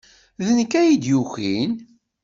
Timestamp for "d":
0.45-0.47